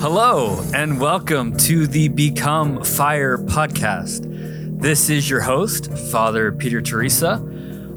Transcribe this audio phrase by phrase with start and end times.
[0.00, 4.80] Hello, and welcome to the Become Fire podcast.
[4.80, 7.44] This is your host, Father Peter Teresa.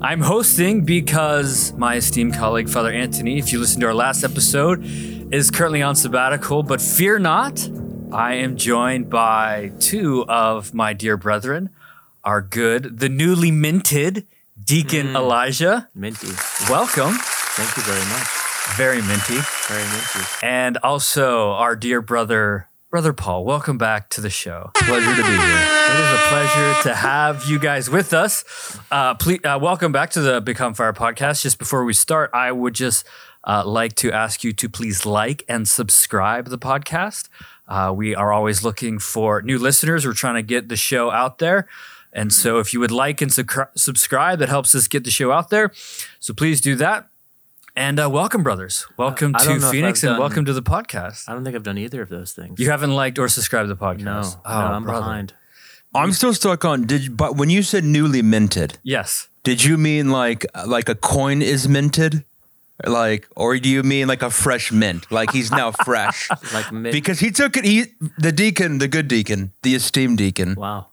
[0.04, 4.84] I'm hosting because my esteemed colleague, Father Anthony, if you listened to our last episode,
[5.32, 7.70] is currently on sabbatical, but fear not,
[8.12, 11.70] I am joined by two of my dear brethren,
[12.24, 14.26] our good, the newly minted
[14.60, 15.18] Deacon hmm.
[15.18, 15.88] Elijah.
[15.94, 16.30] Minty.
[16.68, 17.14] Welcome.
[17.20, 18.28] Thank you very much.
[18.76, 19.38] Very minty.
[19.68, 20.28] Very minty.
[20.42, 23.46] And also our dear brother, Brother Paul.
[23.46, 24.70] Welcome back to the show.
[24.76, 25.38] Pleasure to be here.
[25.38, 28.44] It is a pleasure to have you guys with us.
[28.92, 31.42] Uh, please, uh, welcome back to the Become Fire podcast.
[31.42, 33.08] Just before we start, I would just
[33.46, 37.30] uh, like to ask you to please like and subscribe the podcast.
[37.66, 40.06] Uh, we are always looking for new listeners.
[40.06, 41.70] We're trying to get the show out there.
[42.12, 45.32] And so if you would like and sucri- subscribe, that helps us get the show
[45.32, 45.72] out there.
[46.20, 47.08] So please do that.
[47.76, 48.86] And uh, welcome, brothers.
[48.98, 51.24] Welcome I to don't know if Phoenix I've and done- welcome to the podcast.
[51.30, 52.60] I don't think I've done either of those things.
[52.60, 54.04] You haven't liked or subscribed to the podcast?
[54.04, 55.00] no, Oh, no, I'm brother.
[55.02, 55.34] behind.
[55.94, 59.28] I'm still stuck on did you- but when you said newly minted, Yes.
[59.44, 62.24] did you mean like like a coin is minted?
[62.86, 65.12] Like or do you mean like a fresh mint?
[65.12, 66.30] Like he's now fresh?
[66.54, 66.92] Like mid.
[66.94, 67.86] because he took it he
[68.18, 70.88] the deacon, the good deacon, the esteemed deacon wow.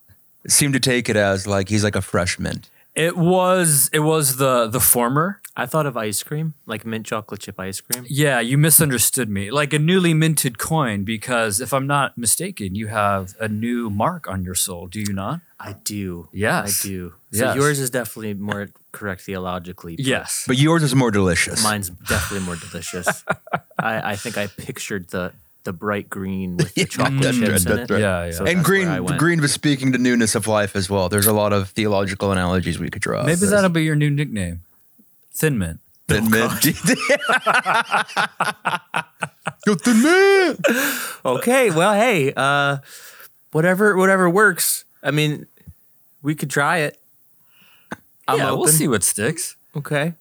[0.49, 2.69] seemed to take it as like he's like a fresh mint.
[2.97, 5.41] It was it was the the former.
[5.59, 8.06] I thought of ice cream, like mint chocolate chip ice cream.
[8.09, 9.51] Yeah, you misunderstood me.
[9.51, 14.28] Like a newly minted coin because if I'm not mistaken, you have a new mark
[14.28, 15.41] on your soul, do you not?
[15.59, 16.28] I do.
[16.33, 16.84] Yes.
[16.84, 17.15] I do.
[17.33, 17.56] So Yes.
[17.56, 19.97] yours is definitely more correct theologically.
[19.97, 20.45] but Yes.
[20.47, 21.62] But yours is more delicious.
[21.65, 23.25] Mine's definitely more delicious.
[23.78, 25.33] I, I think I pictured the
[25.65, 27.91] the bright green with the chocolate that's chips right, in it.
[27.91, 28.00] right.
[28.00, 28.31] Yeah, yeah.
[28.31, 29.19] So and green where I went.
[29.19, 31.09] green was speaking to newness of life as well.
[31.11, 33.25] There's a lot of theological analogies we could draw.
[33.25, 34.62] Maybe that'll be your new nickname.
[35.38, 35.78] Thin Mint.
[36.09, 36.65] Thin mint.
[39.66, 40.59] Yo, thin mint.
[41.25, 42.78] Okay, well, hey, uh,
[43.53, 44.84] whatever whatever works.
[45.00, 45.47] I mean,
[46.22, 46.98] we could try it.
[48.27, 48.59] I'm yeah, open.
[48.59, 49.54] we'll see what sticks.
[49.77, 50.15] Okay.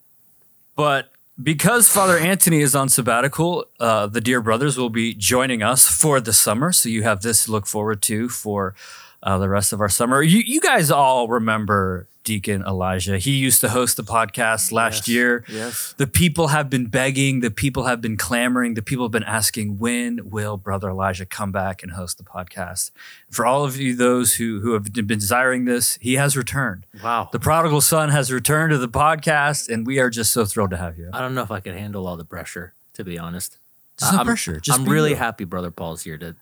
[0.75, 1.09] But
[1.41, 6.19] because Father Anthony is on sabbatical, uh, the dear brothers will be joining us for
[6.19, 6.71] the summer.
[6.71, 8.75] So you have this to look forward to for
[9.23, 10.21] uh, the rest of our summer.
[10.21, 13.17] You, you guys all remember Deacon Elijah.
[13.17, 15.15] He used to host the podcast last Yes.
[15.15, 15.45] year.
[15.47, 15.93] Yes.
[15.97, 19.79] The people have been begging, the people have been clamoring, the people have been asking,
[19.79, 22.91] when will Brother Elijah come back and host the podcast?
[23.31, 26.85] For all of you, those who, who have been desiring this, he has returned.
[27.01, 27.29] Wow.
[27.31, 30.77] The prodigal son has returned to the podcast, and we are just so thrilled to
[30.77, 31.09] have you.
[31.13, 33.57] I don't know if I can handle all the pressure, to be honest.
[33.97, 34.59] Just no I'm, pressure.
[34.59, 35.15] Just I'm really you.
[35.15, 36.35] happy Brother Paul's here to.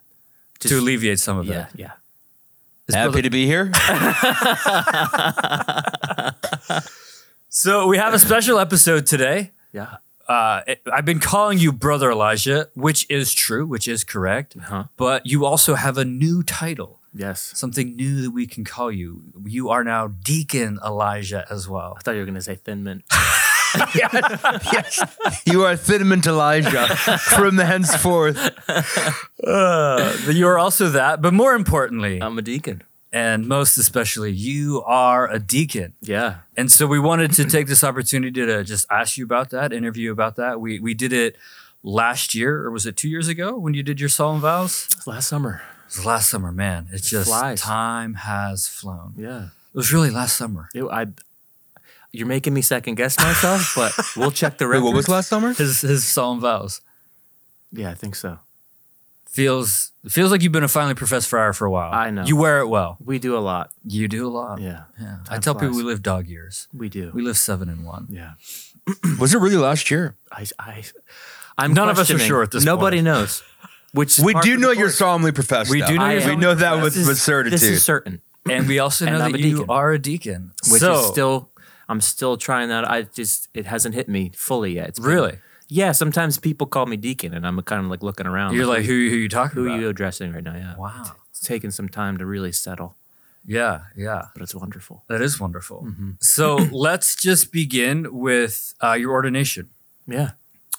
[0.62, 1.72] to alleviate some of Yeah, that.
[1.76, 1.92] yeah.
[2.88, 3.72] Is Happy brother- to be here.
[7.50, 9.52] so we have a special episode today.
[9.72, 9.98] Yeah.
[10.28, 14.56] Uh, it- I've been calling you Brother Elijah, which is true, which is correct.
[14.62, 14.86] Huh?
[14.98, 17.42] But you also have a new title, Yes.
[17.56, 19.24] something new that we can call you.
[19.46, 21.96] You are now Deacon Elijah as well.
[21.98, 23.04] I thought you were going to say Thin Mint.
[23.96, 25.04] yes.
[25.46, 26.88] You are Thin Mint Elijah
[27.18, 28.38] from the henceforth.
[29.46, 32.84] Uh, you are also that, but more importantly, I'm a deacon.
[33.12, 35.94] and most especially, you are a deacon.
[36.02, 36.38] Yeah.
[36.58, 40.12] And so we wanted to take this opportunity to just ask you about that, interview
[40.12, 40.60] about that.
[40.60, 41.36] We we did it
[41.84, 44.88] last year, or was it two years ago when you did your solemn vows?
[45.06, 45.62] Last summer.
[45.88, 46.88] It was last summer, man.
[46.92, 47.62] It's just flies.
[47.62, 49.14] time has flown.
[49.18, 49.46] Yeah.
[49.46, 50.70] It was really last summer.
[50.74, 51.06] It, I,
[52.18, 54.84] you're making me second guess myself, but we'll check the Wait, record.
[54.86, 55.54] what was last summer?
[55.54, 56.82] His his solemn vows
[57.72, 58.40] Yeah, I think so.
[59.28, 61.92] feels feels like you've been a finally professed friar for a while.
[61.94, 62.24] I know.
[62.26, 62.98] you wear it well.
[63.04, 63.72] We do a lot.
[63.86, 64.60] You do a lot.
[64.62, 64.84] Yeah.
[65.00, 65.18] yeah.
[65.28, 65.78] I Time tell people flies.
[65.78, 66.68] we live dog years.
[66.74, 67.12] We do.
[67.14, 68.08] We live seven and one.
[68.10, 68.34] yeah.
[69.20, 70.16] Was it really last year?
[70.32, 70.84] I, I,
[71.58, 72.28] I'm None of us are questioning.
[72.28, 73.06] sure at this Nobody point.
[73.06, 73.44] knows.
[73.94, 74.98] Which We part do of know you're course.
[74.98, 75.72] solemnly professed.
[75.72, 75.88] We though.
[75.88, 77.54] do know I you're am- We know that with, This is- with certitude.
[77.54, 78.22] This is certain.
[78.48, 79.70] And we also And know I'm that a you deacon.
[79.70, 80.52] are a deacon.
[80.70, 81.50] Which so, is still,
[81.90, 82.90] I'm still trying that.
[82.90, 84.90] I just, it hasn't hit me fully yet.
[84.90, 85.40] It's been- really.
[85.68, 85.92] Yeah.
[85.94, 88.54] Sometimes people call me deacon, and I'm kind of like looking around.
[88.56, 89.78] You're like, who, who are you talking who about?
[89.78, 90.56] are you addressing right now?
[90.56, 90.76] Yeah.
[90.78, 91.16] Wow.
[91.32, 92.96] It's taken some time to really settle,
[93.46, 94.26] Yeah, yeah.
[94.34, 95.04] but it's wonderful.
[95.08, 95.84] That is wonderful.
[95.88, 96.12] Mm-hmm.
[96.20, 99.70] So let's just begin with uh, your ordination.
[100.08, 100.32] Yeah.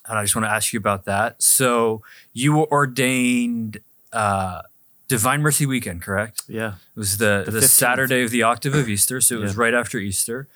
[0.08, 1.42] And I just want to ask you about that.
[1.42, 2.02] So
[2.32, 3.78] you were ordained
[4.12, 4.62] uh,
[5.08, 6.42] Divine Mercy Weekend, correct?
[6.48, 6.74] Yeah.
[6.94, 7.64] It was the, the, 15th.
[7.64, 9.20] Saturday of the octave of Easter.
[9.20, 9.62] So it was Yeah.
[9.62, 10.46] right after Easter.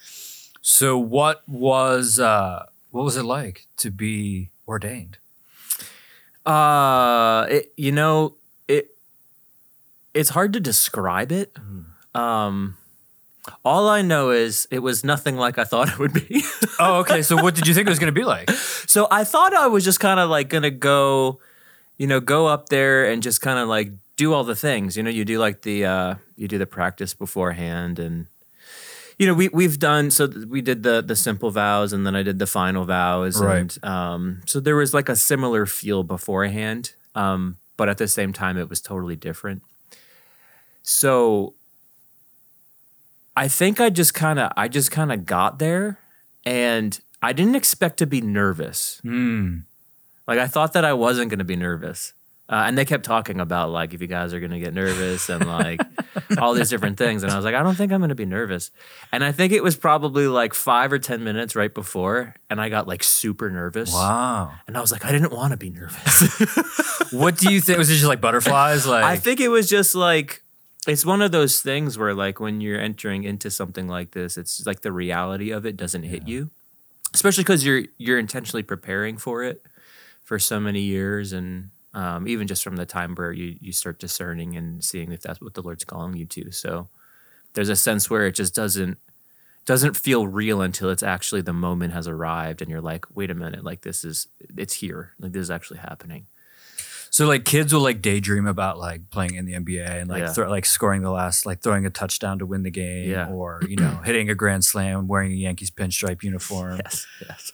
[0.71, 5.19] So what was uh, what was it like to be ordained?
[6.47, 8.37] Uh, it, you know,
[8.69, 8.95] it
[10.15, 11.57] it's hard to describe it.
[12.15, 12.77] Um,
[13.65, 16.45] all I know is it was nothing like I thought it would be.
[16.83, 17.21] Oh, okay.
[17.21, 18.49] So what did you think it was going to be like?
[18.87, 21.41] so I thought I was just kind of like gonna go,
[21.99, 24.97] you know, go up there and just kind of like do all the things.
[24.97, 28.29] You know, you do like the uh, you do the practice beforehand and.
[29.21, 30.33] You know, we we've done so.
[30.49, 33.59] We did the the simple vows, and then I did the final vows, Right.
[33.61, 38.33] and um, so there was like a similar feel beforehand, um, but at the same
[38.33, 39.61] time, it was totally different.
[40.83, 41.53] So,
[43.37, 45.99] I think I just kind of I just kind of got there,
[46.47, 49.01] and I didn't expect to be nervous.
[49.03, 49.59] Hmm.
[50.27, 52.15] Like I thought that I wasn't going to be nervous.
[52.51, 55.29] Uh, and they kept talking about like if you guys are going to get nervous
[55.29, 55.81] and like
[56.39, 58.27] all these different things and I was like I don't think I'm going to be
[58.27, 58.73] nervous.
[59.13, 62.69] And I think it was probably like 5 or 10 minutes right before and I
[62.69, 63.93] got like super nervous.
[63.93, 64.53] Wow.
[64.67, 66.29] And I was like I didn't want to be nervous.
[67.13, 67.77] What do you think?
[67.79, 68.87] Was it just like butterflies?
[68.87, 70.43] Like I think it was just like
[70.87, 74.65] it's one of those things where like when you're entering into something like this it's
[74.65, 76.51] like the reality of it doesn't hit you.
[77.15, 79.63] Especially cuz you're you're intentionally preparing for it
[80.23, 83.99] for so many years and um, even just from the time where you you start
[83.99, 86.51] discerning and seeing if that's what the Lord's calling you to.
[86.53, 86.89] So
[87.55, 88.99] there's a sense where it just doesn't
[89.67, 93.35] doesn't feel real until it's actually the moment has arrived and you're like, wait a
[93.35, 95.13] minute, like this is it's here.
[95.21, 96.27] Like this is actually happening.
[97.13, 100.33] So like kids will like daydream about like playing in the NBA and like Yeah.
[100.33, 103.29] throw, like scoring the last like throwing a touchdown to win the game Yeah.
[103.29, 106.81] or you know hitting a grand slam wearing a Yankees pinstripe uniform.
[106.85, 107.53] Yes, yes.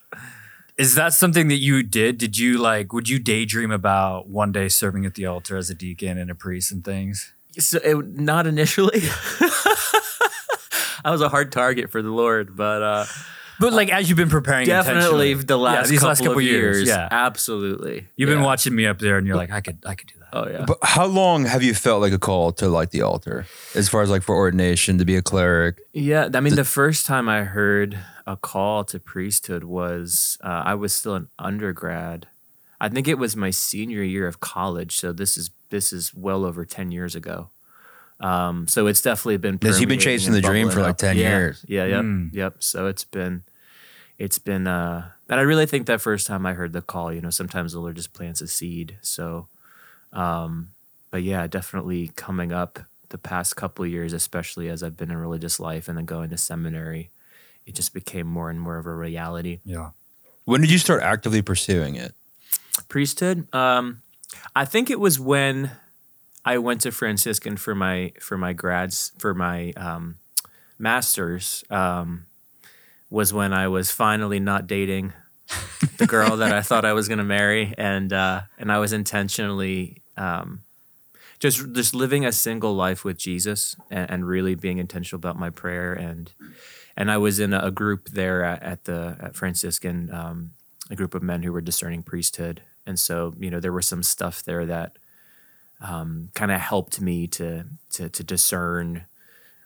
[0.78, 2.18] Is that something that you did?
[2.18, 5.74] Did you like would you daydream about one day serving at the altar as a
[5.74, 7.32] deacon and a priest and things?
[7.58, 9.00] So it, not initially.
[11.04, 13.06] I was a hard target for the Lord, but uh,
[13.58, 16.44] But like as you've been preparing definitely the last, yeah, these couple last couple of
[16.44, 16.86] years.
[16.86, 17.08] Yeah.
[17.10, 18.06] absolutely.
[18.16, 20.15] You've been watching me up there and you're like, I could I could do.
[20.36, 20.64] Oh yeah.
[20.66, 24.02] But how long have you felt like a call to like the altar, as far
[24.02, 25.78] as like for ordination to be a cleric?
[25.92, 30.74] Yeah, I mean, the first time I heard a call to priesthood was uh, I
[30.74, 32.26] was still an undergrad.
[32.80, 34.96] I think it was my senior year of college.
[34.96, 37.50] So this is this is well over ten years ago.
[38.20, 39.58] Um, so it's definitely been.
[39.62, 40.98] Yes, you've been chasing the dream for, like, up.
[40.98, 41.64] 10 Yeah, years.
[41.68, 42.30] Yeah, yep, Mm.
[42.32, 42.56] yep.
[42.60, 43.42] So it's been,
[44.18, 47.20] it's been, uh, and I really think that first time I heard the call, you
[47.20, 48.96] know, sometimes the Lord just plants a seed.
[49.02, 49.48] So,
[50.12, 50.70] um,
[51.10, 55.16] but yeah, definitely coming up the past couple of years, especially as I've been in
[55.16, 57.10] religious life and then going to seminary,
[57.64, 59.60] it just became more and more of a reality.
[59.64, 59.90] Yeah.
[60.44, 62.14] When did you start actively pursuing it?
[62.88, 64.02] Priesthood, um,
[64.54, 65.72] I think it was when
[66.44, 70.16] I went to Franciscan for my for my grads for my um,
[70.78, 71.64] masters.
[71.70, 72.26] Um,
[73.08, 75.12] was when I was finally not dating
[75.98, 78.92] the girl that I thought I was going to marry, and uh, and I was
[78.92, 80.62] intentionally um,
[81.38, 85.50] just just living a single life with Jesus and, and really being intentional about my
[85.50, 86.32] prayer and
[86.96, 90.50] and I was in a, a group there at, at the at Franciscan, um,
[90.90, 94.02] a group of men who were discerning priesthood, and so you know there was some
[94.02, 94.96] stuff there that
[95.80, 99.04] um, kind of helped me to to to discern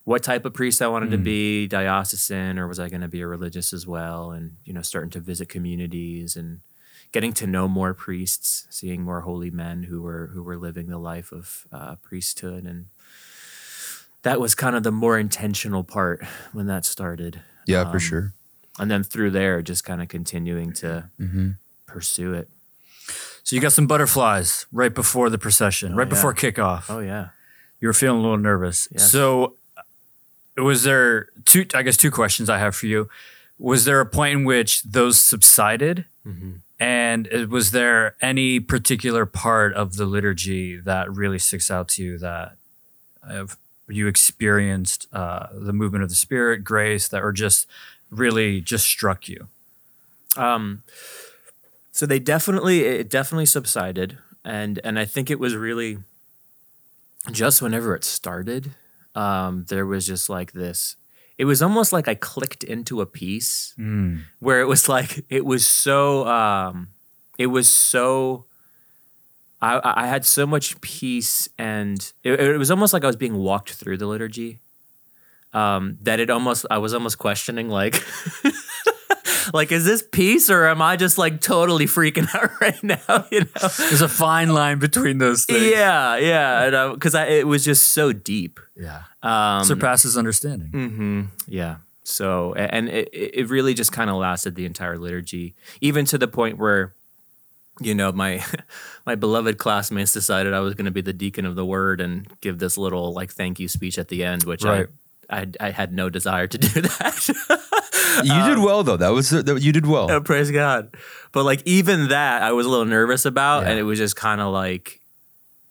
[0.05, 3.20] what type of priest I wanted to be, diocesan, or was I going to be
[3.20, 4.31] a religious as well?
[4.32, 6.61] And you know, starting to visit communities and
[7.12, 10.99] getting to know more priests, seeing more holy men who were who were living the
[10.99, 12.87] life of uh, priesthood, and
[14.23, 17.42] that was kind of the more intentional part when that started.
[17.66, 18.33] Yeah, for Um, sure.
[18.78, 21.11] And then through there, just kind of continuing to
[21.87, 22.49] pursue it.
[23.42, 26.11] So you got some butterflies right before the procession, right yeah.
[26.14, 26.85] before kickoff.
[26.88, 27.30] Oh yeah.
[27.80, 28.88] You were feeling a little nervous.
[28.92, 29.11] Yes.
[29.11, 29.57] So
[30.57, 33.09] was there two I guess two questions I have for you.
[33.59, 36.07] Was there a point in which those subsided?
[36.26, 36.52] Mm-hmm.
[36.78, 42.02] And uh, was there any particular part of the liturgy that really sticks out to
[42.02, 42.57] you that
[43.28, 47.66] have you experienced uh, the movement of the Spirit, grace, that or just
[48.11, 49.49] really just struck you?
[50.37, 50.83] Um,
[51.92, 55.99] so they definitely it definitely subsided, and and I think it was really
[57.30, 58.71] just whenever it started,
[59.14, 60.97] um, there was just like this.
[61.38, 63.75] It was almost like I clicked into a piece
[64.40, 66.88] where it was like it was so um,
[67.38, 68.47] it was so.
[69.62, 73.37] I, I had so much peace, and it, it was almost like I was being
[73.37, 74.61] walked through the liturgy.
[75.52, 78.02] Um, that it almost I was almost questioning like
[79.52, 83.26] like is this peace or am I just like totally freaking out right now?
[83.30, 83.68] You know?
[83.78, 85.62] There's a fine line between those things.
[85.70, 88.61] Yeah, yeah, because I it was just so deep.
[88.76, 89.02] Yeah.
[89.23, 90.68] Um, Surpasses understanding.
[90.68, 91.76] hmm Yeah.
[92.02, 96.26] So, and it, it really just kind of lasted the entire liturgy, even to the
[96.26, 96.92] point where
[97.80, 98.44] you know, my
[99.06, 102.26] my beloved classmates decided I was going to be the deacon of the word and
[102.40, 104.87] give this little like thank you speech at the end, which Right.
[104.87, 104.92] I,
[105.31, 107.29] I I had no desire to do that.
[108.25, 108.97] You did um, well though.
[108.97, 110.11] That was that, you did well.
[110.11, 110.95] Oh, praise God.
[111.33, 113.71] But like even that I was a little nervous about Yeah.
[113.71, 115.01] and it was just kind of like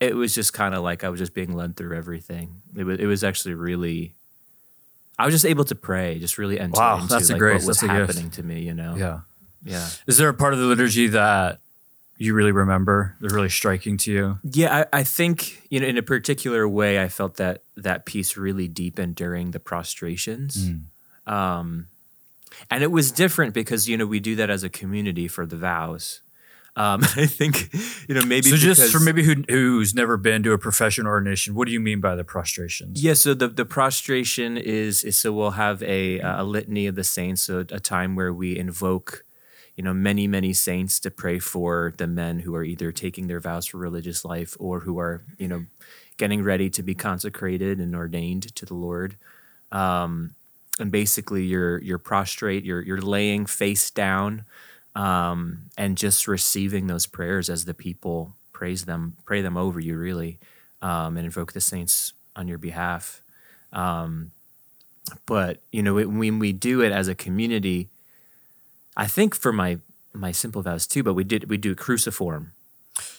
[0.00, 2.62] it was just kind of like I was just being led through everything.
[2.76, 4.14] It was it was actually really
[5.18, 7.62] I was just able to pray, just really enter Wow, into that's a like, grace,
[7.62, 8.96] what was that's a happening to me, you know.
[8.96, 9.20] Yeah.
[9.62, 9.86] Yeah.
[10.06, 11.60] Is there a part of the liturgy that
[12.24, 13.16] you really remember?
[13.20, 14.38] They're really striking to you.
[14.42, 18.36] Yeah, I, I think you know in a particular way, I felt that that piece
[18.36, 20.68] really deepened during the prostrations,
[21.26, 21.88] um,
[22.70, 25.56] and it was different because you know we do that as a community for the
[25.56, 26.20] vows.
[26.76, 27.72] Um, I think
[28.08, 31.54] you know maybe so just for maybe who, who's never been to a profession ordination,
[31.54, 33.02] what do you mean by the prostrations?
[33.02, 37.04] Yeah, so the the prostration is, is so we'll have a a litany of the
[37.04, 39.24] saints, so a time where we invoke,
[39.80, 43.40] you know, many many saints to pray for the men who are either taking their
[43.40, 45.64] vows for religious life or who are you know
[46.18, 49.16] getting ready to be consecrated and ordained to the Lord.
[49.72, 50.34] Um,
[50.78, 54.44] and basically, you're you're prostrate, you're you're laying face down,
[54.94, 59.96] um, and just receiving those prayers as the people praise them, pray them over you,
[59.96, 60.38] really,
[60.82, 63.22] um, and invoke the saints on your behalf.
[63.72, 64.32] Um,
[65.24, 67.88] but you know, it, when we do it as a community,
[68.96, 69.78] I think for my
[70.12, 72.52] my simple vows too, but we did we do cruciform.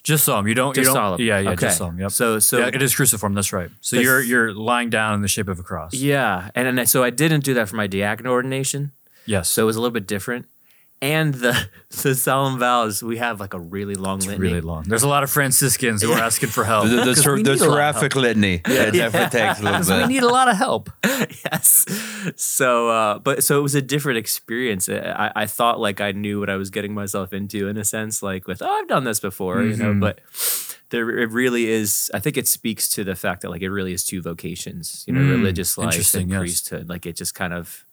[0.04, 0.48] Just solemn.
[0.48, 0.76] You don't.
[0.76, 0.96] Just you don't.
[0.96, 1.22] solemn.
[1.22, 1.50] Yeah, yeah.
[1.52, 1.68] Okay.
[1.68, 2.00] Just solemn.
[2.00, 2.12] Yep.
[2.12, 3.34] So so yeah, it is cruciform.
[3.34, 3.70] That's right.
[3.82, 5.94] So This- you're you're lying down in the shape of a cross.
[5.94, 8.92] yeah, and, and so I didn't do that for my diaconal ordination.
[9.26, 9.50] Yes.
[9.50, 10.48] So it was a little bit different.
[11.04, 11.68] And the
[12.04, 14.38] the solemn vows, we have like a really long litany.
[14.38, 14.84] really long.
[14.84, 16.88] There's a lot of Franciscans who are asking for help.
[16.90, 18.62] The, the, 'Cause ser- we the need a lot of seraphic litany.
[18.66, 20.08] It definitely takes a little help.
[20.08, 20.90] We need a lot of help.
[21.04, 21.86] yes.
[22.36, 24.88] So, uh, but so it was a different experience.
[24.90, 28.22] I, I thought like I knew what I was getting myself into in a sense,
[28.22, 30.00] like with, oh, I've done this before, you know, Mhm.
[30.02, 30.20] but
[30.92, 33.94] there, it really is, I think it speaks to the fact that like it really
[33.94, 36.40] is two vocations, you know, Mm, religious life interesting, and yes.
[36.40, 36.90] priesthood.
[36.90, 37.86] Like it just kind of,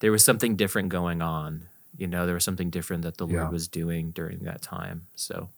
[0.00, 3.40] there was something different going on, you know, there was something different that the Yeah.
[3.42, 5.02] Lord was doing during that time.
[5.14, 5.50] So,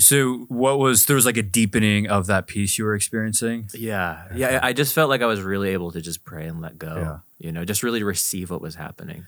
[0.00, 3.68] So what was there was like a deepening of that peace you were experiencing?
[3.74, 6.78] yeah, yeah, I just felt like I was really able to just pray and let
[6.78, 7.18] go, Yeah.
[7.46, 9.24] you know, just really receive what was happening.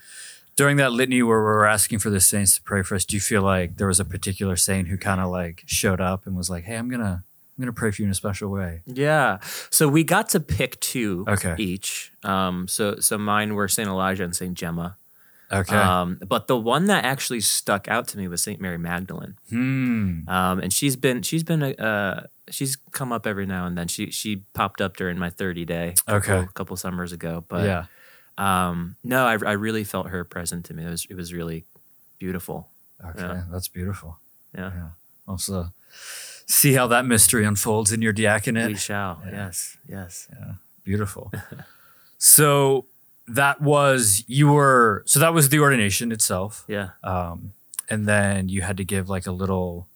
[0.57, 3.21] During that litany where we're asking for the saints to pray for us, do you
[3.21, 6.49] feel like there was a particular saint who kind of like showed up and was
[6.49, 7.23] like, "Hey, I'm gonna
[7.57, 8.81] I'm gonna pray for you in a special way"?
[8.85, 9.39] Yeah.
[9.69, 11.55] So we got to pick two Okay.
[11.57, 12.11] each.
[12.23, 14.97] Um, so so mine were Saint Elijah and Saint Gemma.
[15.51, 15.75] Okay.
[15.75, 19.35] Um, but the one that actually stuck out to me was Saint Mary Magdalene.
[19.49, 20.27] hmm.
[20.27, 23.87] Um, and she's been she's been a uh, she's come up every now and then.
[23.87, 26.47] She she popped up during my 30 day a couple, Okay.
[26.53, 27.43] couple summers ago.
[27.47, 27.85] But yeah.
[28.37, 30.85] um, no, I, I really felt her present to me.
[30.85, 31.65] It was it was really
[32.19, 32.69] beautiful.
[33.03, 33.21] Okay.
[33.21, 33.43] yeah.
[33.51, 34.19] That's beautiful.
[34.55, 34.71] Yeah.
[34.73, 34.89] Yeah.
[35.27, 35.73] Also,
[36.45, 38.67] see how that mystery unfolds in your diaconate.
[38.67, 39.21] We shall.
[39.25, 39.77] Yes.
[39.87, 40.27] Yes.
[40.31, 40.53] Yeah.
[40.83, 41.31] Beautiful.
[42.17, 42.85] so
[43.27, 46.63] that was you were so that was the ordination itself.
[46.67, 46.89] Yeah.
[47.03, 47.53] um,
[47.89, 49.87] and then you had to give like a little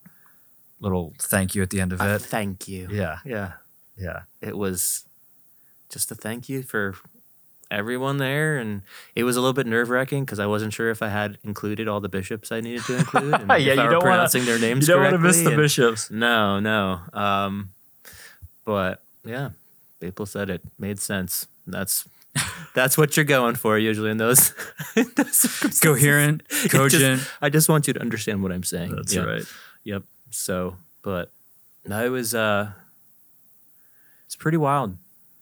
[0.79, 2.21] little thank you at the end of Uh, it.
[2.21, 2.87] thank you.
[2.91, 3.53] yeah, Yeah.
[3.97, 5.05] yeah, it was
[5.89, 6.95] just a thank you for
[7.71, 8.83] everyone there and
[9.15, 11.99] it was a little bit nerve-wracking because i wasn't sure if i had included all
[11.99, 15.45] the bishops i needed to include and Yeah, you don't wanna- pronouncing their names correctly
[15.47, 16.11] and- bishops.
[16.11, 17.71] no no um
[18.65, 19.49] but yeah
[19.99, 22.07] people said it made sense that's
[22.75, 24.53] that's what you're going for usually in those,
[24.95, 25.79] in those.
[25.81, 27.27] Coherent, It just- cogent.
[27.41, 29.23] i just want you to understand what i'm saying That's Yeah.
[29.23, 29.43] right.
[29.85, 30.03] Yep.
[30.29, 31.31] So, but
[31.87, 32.71] no, it was uh
[34.25, 34.97] it's pretty wild.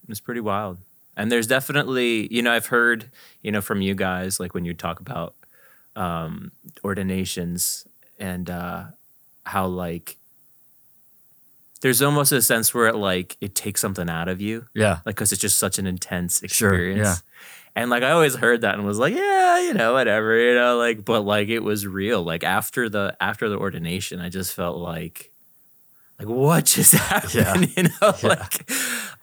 [0.09, 0.77] It's pretty wild.
[1.15, 3.09] And there's definitely, you know, I've heard,
[3.41, 5.35] you know, from you guys, like when you talk about
[5.95, 6.51] um
[6.83, 7.85] ordinations
[8.19, 8.85] and uh
[9.45, 10.17] how like
[11.83, 15.15] there's almost a sense where it like it takes something out of you Yeah, like
[15.15, 17.05] because it's just such an intense Sure, experience.
[17.05, 17.15] yeah.
[17.75, 20.77] And like I always heard that and was like, yeah, you know, whatever, you know,
[20.77, 22.23] like, but like it was real.
[22.23, 25.31] Like after the after the ordination, I just felt like,
[26.19, 28.27] like what just happened, you know, Yeah.
[28.29, 28.71] like.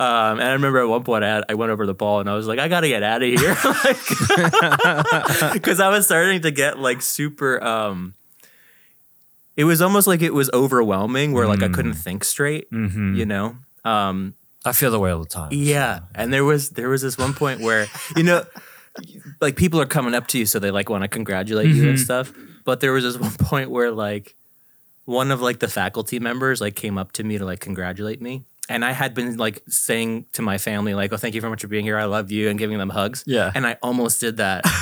[0.00, 2.29] Um, and I remember at one point I, had, I went over the ball and
[2.29, 6.50] I was like, I gotta get out of here, like, because I was starting to
[6.50, 7.62] get like super.
[7.62, 8.14] Um,
[9.61, 13.17] it was almost like it was overwhelming, where like I couldn't think straight, Mhm.
[13.19, 13.47] you know.
[13.85, 15.50] Um, I feel the way all the time.
[15.52, 17.87] yeah, and there was there was this one point where
[18.17, 18.45] you know,
[19.40, 21.99] like people are coming up to you, so they like want to congratulate you and
[21.99, 22.05] Mhm.
[22.09, 22.33] stuff.
[22.64, 24.35] But there was this one point where like
[25.07, 28.45] one of like the faculty members like came up to me to like congratulate me,
[28.69, 31.62] and I had been like saying to my family like, "Oh, thank you very much
[31.62, 31.99] for being here.
[31.99, 33.25] I love you," and giving them hugs.
[33.26, 33.50] Yeah.
[33.55, 34.64] and I almost did that.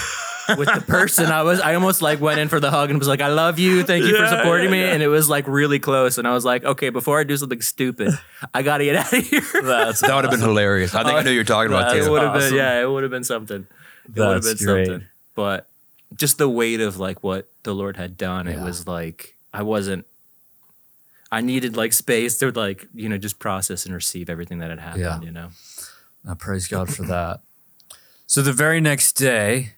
[0.56, 1.26] with the person.
[1.26, 3.58] I was I almost like went in for the hug and was like, I love
[3.58, 4.80] you, thank you for supporting yeah, me.
[4.82, 4.92] yeah.
[4.92, 6.18] And it was like really close.
[6.18, 8.12] And I was like, okay, before I do something stupid,
[8.54, 9.42] I gotta get out of here.
[9.62, 10.94] That's That would have been hilarious.
[10.94, 12.12] I think I know you're talking about That's it too.
[12.12, 12.50] would have awesome.
[12.50, 13.66] been yeah, it would have been something.
[14.14, 14.86] It would have been great.
[14.86, 15.08] something.
[15.34, 15.68] But
[16.14, 20.06] just the weight of like what the Lord had done, it was like I wasn't
[21.30, 24.78] I needed like space to like, you know, just process and receive everything that had
[24.78, 25.20] happened, Yeah.
[25.20, 25.50] you know.
[26.28, 27.40] I praise God for that.
[28.26, 29.72] So the very next day,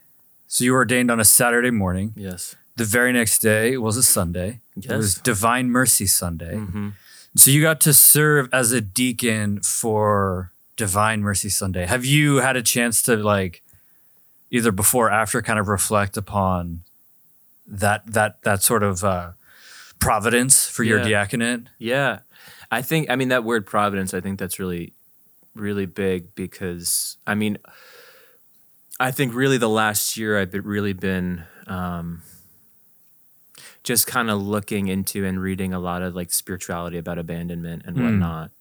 [0.53, 2.11] so you were ordained on a Saturday morning.
[2.17, 2.57] Yes.
[2.75, 4.59] The very next day was a Sunday.
[4.75, 4.91] Yes.
[4.91, 6.55] It was Divine Mercy Sunday.
[6.55, 6.89] Mm-hmm.
[7.37, 11.85] So you got to serve as a deacon for Divine Mercy Sunday.
[11.85, 13.61] Have you had a chance to like
[14.49, 16.81] either before or after kind of reflect upon
[17.65, 19.31] that that that sort of uh,
[19.99, 21.07] providence for your Yeah.
[21.23, 21.67] diaconate?
[21.79, 22.19] Yeah.
[22.69, 24.91] I think I mean that word providence, I think that's really
[25.55, 27.57] really big because I mean
[29.01, 32.21] I think really the last year I've been, really been um
[33.83, 37.97] just kind of looking into and reading a lot of like spirituality about abandonment and
[37.97, 38.51] whatnot.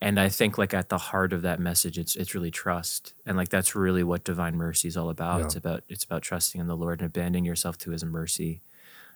[0.00, 3.14] And I think like at the heart of that message it's it's really trust.
[3.24, 5.38] And like that's really what divine mercy is all about.
[5.38, 5.44] Yeah.
[5.44, 8.62] It's about it's about trusting in the Lord and abandoning yourself to his mercy.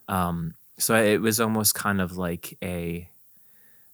[0.07, 3.11] Um so it was almost kind of like a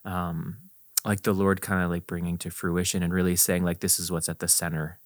[0.04, 0.59] um
[1.04, 4.11] like the lord kind of like bringing to fruition and really saying like this is
[4.11, 4.99] what's at the center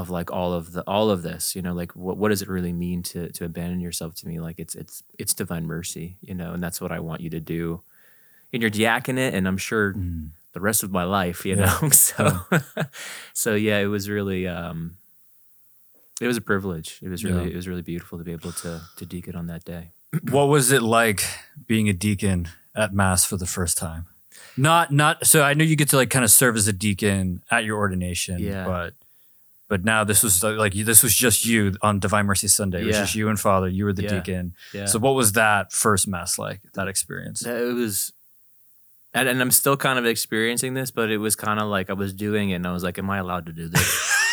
[0.00, 2.48] of like all of the all of this you know like what, what does it
[2.56, 4.38] really mean to to abandon yourself to me?
[4.46, 7.40] Like it's it's it's divine mercy you know and that's what i want you to
[7.40, 7.80] do.
[8.52, 9.94] In your diaconate and i'm sure
[10.52, 11.66] the rest of my life you Yeah.
[11.82, 12.24] know so
[13.32, 14.96] so yeah it was really um
[16.20, 16.98] it was a privilege.
[17.02, 17.52] It was really Yeah.
[17.54, 19.90] it was really beautiful to be able to to deacon on that day.
[20.36, 21.20] What was it like
[21.66, 24.06] being a deacon at mass for the first time?
[24.56, 27.42] Not not so i know you get to like kind of serve as a deacon
[27.50, 28.64] at your ordination Yeah.
[28.64, 28.94] but
[29.68, 32.86] but now this was uh, like this was just you on divine mercy sunday it
[32.86, 33.02] was Yeah.
[33.02, 34.08] just you and father you were the Yeah.
[34.20, 38.12] deacon yeah so what was that first mass like that experience That- It was,
[39.14, 41.94] and, and I'm still kind of experiencing this, but it was kind of like I
[41.94, 43.88] was doing it, and I was like, "Am I allowed to do this?"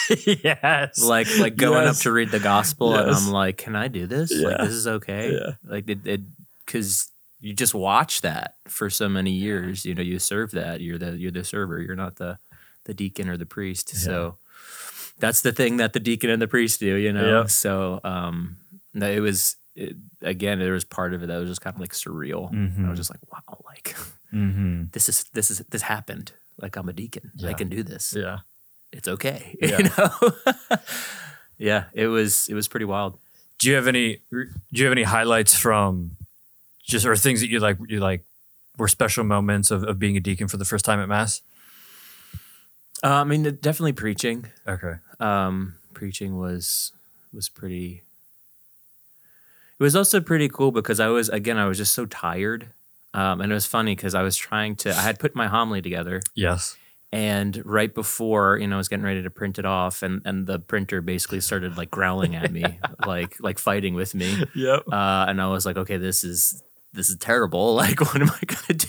[0.44, 2.00] yes like, like going Yes.
[2.00, 3.26] up to read the gospel, and Yes.
[3.26, 4.30] I'm like, "Can I do this?
[4.34, 4.66] Like, Yeah.
[4.66, 5.54] this is okay?" Yeah.
[5.64, 6.22] Like, it, it,
[6.66, 9.86] because you just watch that for so many years.
[9.86, 10.82] You know, you serve that.
[10.82, 11.80] You're the you're the server.
[11.80, 12.38] You're not the
[12.84, 13.96] the deacon or the priest.
[13.96, 14.36] So
[15.20, 16.96] that's the thing that the deacon and the priest do.
[16.96, 17.46] You know.
[17.48, 18.58] So um,
[18.94, 19.56] it was.
[19.76, 22.52] It, again, there was part of it that was just kind of like surreal.
[22.52, 22.90] I Mhm.
[22.90, 23.96] was just like, wow, like
[24.34, 24.84] mm-hmm.
[24.92, 26.32] this is this is this happened.
[26.62, 27.32] Like I'm a deacon.
[27.44, 28.14] I can do this.
[28.16, 28.40] yeah
[28.92, 29.58] It's okay.
[29.62, 29.78] Yeah.
[29.80, 30.78] You know?
[31.58, 33.18] yeah, it was it was pretty wild.
[33.58, 36.18] do you have any do you have any highlights from
[36.84, 38.24] just or things that you like you like
[38.78, 41.42] were special moments of, of being a deacon for the first time at mass
[43.04, 44.46] Uh, I mean, definitely preaching.
[44.68, 44.94] okay.
[45.20, 46.92] Um, preaching was
[47.34, 48.04] was pretty.
[49.80, 52.70] It was also pretty cool because I was again I was just so tired,
[53.14, 55.82] um, and it was funny because I was trying to I had put my homily
[55.82, 56.22] together.
[56.36, 56.78] Yes.
[57.12, 60.48] And right before you know I was getting ready to print it off and and
[60.48, 62.64] the printer basically started like growling at me
[63.06, 64.44] like like fighting with me.
[64.56, 64.84] Yep.
[64.92, 66.64] Uh, and I was like, okay, this is
[66.94, 67.76] this is terrible.
[67.84, 68.80] Like, what am I gonna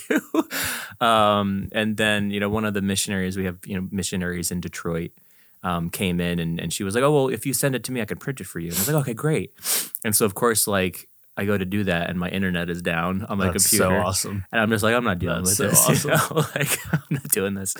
[1.00, 1.04] do?
[1.04, 4.60] Um, and then you know, one of the missionaries we have, you know, missionaries in
[4.60, 5.10] Detroit.
[5.62, 7.92] Um, came in and, and she was like, "Oh well, if you send it to
[7.92, 9.50] me, I can print it for you." And I was like, "Okay, great."
[10.04, 13.24] And so of course, like I go to do that, and my internet is down
[13.24, 13.98] on my That's computer.
[13.98, 16.04] so awesome And I'm just like, I'm not dealing That's with so this.
[16.04, 16.44] You know?
[16.54, 17.74] like, I'm not doing this.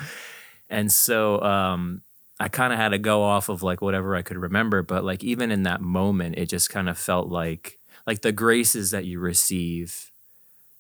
[0.70, 2.02] And so um,
[2.40, 4.82] I kind of had to go off of like whatever I could remember.
[4.82, 8.90] But like even in that moment, it just kind of felt like like the graces
[8.90, 10.10] that you receive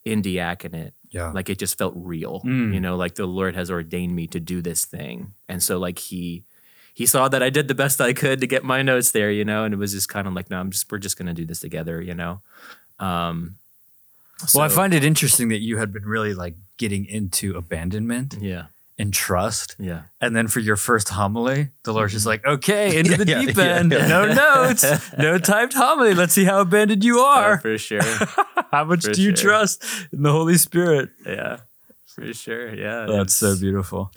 [0.04, 2.42] in diaconate, yeah like it just felt real.
[2.44, 2.74] Mm.
[2.74, 5.34] You know, like the Lord has ordained me to do this thing.
[5.48, 6.44] And so like he
[6.92, 9.44] he saw that I did the best I could to get my notes there, you
[9.44, 11.44] know, and it was just kind of like, no, I'm just we're just gonna do
[11.44, 12.40] this together, you know.
[12.98, 13.56] Um
[14.52, 18.66] well i find it interesting that you had been really like getting into abandonment yeah,
[18.98, 20.02] and trust yeah.
[20.20, 22.44] and then for your first homily the lord's just mm-hmm.
[22.44, 24.06] like okay into the Yeah, deep yeah, end yeah.
[24.06, 24.84] no notes
[25.18, 28.00] no typed homily let's see how abandoned you Oh, are for sure.
[28.70, 29.50] how much for do you sure.
[29.50, 31.58] trust in the holy spirit yeah,
[32.06, 32.72] for sure.
[32.74, 34.12] Yeah, that's so beautiful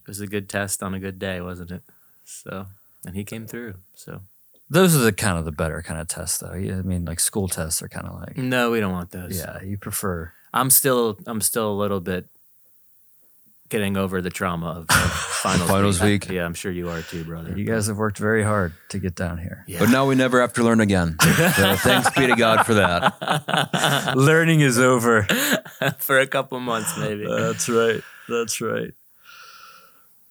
[0.00, 1.82] It was a good test on a good day, wasn't it?
[2.24, 2.66] So,
[3.06, 3.74] and he came through.
[3.94, 4.20] So,
[4.68, 7.48] those are the kind of the better kind of tests though i mean like school
[7.48, 9.36] tests are kind of like no, we don't want those.
[9.38, 12.26] yeah you prefer I'm still, I'm still a little bit
[13.70, 16.28] getting over the trauma of, of finals, Finals week.
[16.28, 17.56] Yeah, I'm sure you are too, brother.
[17.56, 19.78] you guys have worked very hard to get down here Yeah.
[19.80, 21.16] But now we never have to learn again.
[21.56, 24.12] So thanks be to God for that.
[24.16, 25.22] learning is over
[25.98, 27.24] for a couple months, maybe.
[27.26, 28.02] That's right.
[28.28, 28.92] That's right.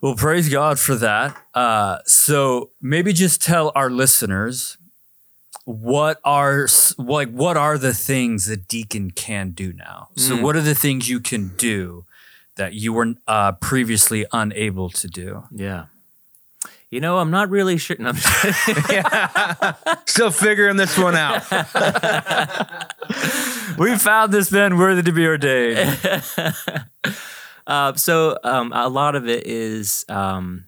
[0.02, 1.36] Well, praise God for that.
[1.54, 4.78] Uh, so maybe just tell our listeners
[5.66, 10.08] what are like what are the things that deacon can do now?
[10.16, 10.42] So Mm.
[10.42, 12.06] what are the things you can do
[12.60, 15.44] that you were uh, previously unable to do?
[15.52, 15.86] Yeah.
[16.92, 17.96] You know, I'm not really sure.
[18.00, 19.04] No, I'm just kidding.
[20.06, 21.44] Still figuring this one out.
[23.78, 25.98] We found this man worthy to be ordained.
[27.68, 30.66] Uh, so um, a lot of it is um,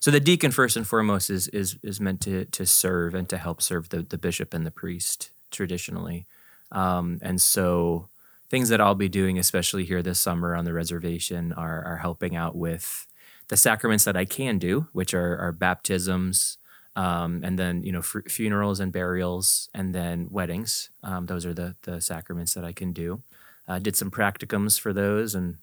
[0.00, 3.36] so the deacon first and foremost is is is meant to to serve and to
[3.36, 6.26] help serve the the bishop and the priest traditionally,
[6.72, 8.08] um, and so
[8.50, 12.34] things that I'll be doing, especially here this summer on the reservation, are are helping
[12.36, 13.06] out with
[13.48, 16.58] the sacraments that I can do, which are are baptisms.
[16.96, 20.90] Um, and then you know fu- funerals and burials, and then weddings.
[21.04, 23.22] Um, those are the the sacraments that I can do.
[23.68, 25.58] I did some practicums for those, and